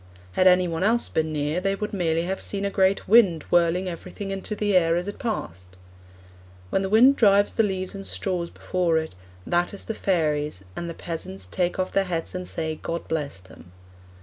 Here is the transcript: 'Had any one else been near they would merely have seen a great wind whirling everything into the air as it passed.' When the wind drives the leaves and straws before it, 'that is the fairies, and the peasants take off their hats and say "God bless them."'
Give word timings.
'Had 0.31 0.47
any 0.47 0.67
one 0.67 0.81
else 0.81 1.09
been 1.09 1.31
near 1.31 1.61
they 1.61 1.75
would 1.75 1.93
merely 1.93 2.23
have 2.23 2.41
seen 2.41 2.65
a 2.65 2.71
great 2.71 3.07
wind 3.07 3.43
whirling 3.51 3.87
everything 3.87 4.31
into 4.31 4.55
the 4.55 4.75
air 4.75 4.95
as 4.95 5.07
it 5.07 5.19
passed.' 5.19 5.75
When 6.71 6.81
the 6.81 6.89
wind 6.89 7.17
drives 7.17 7.51
the 7.53 7.61
leaves 7.61 7.93
and 7.93 8.07
straws 8.07 8.49
before 8.49 8.97
it, 8.97 9.13
'that 9.45 9.75
is 9.75 9.85
the 9.85 9.93
fairies, 9.93 10.63
and 10.75 10.89
the 10.89 10.95
peasants 10.95 11.47
take 11.51 11.77
off 11.77 11.91
their 11.91 12.05
hats 12.05 12.33
and 12.33 12.47
say 12.47 12.79
"God 12.81 13.07
bless 13.07 13.39
them."' 13.39 13.73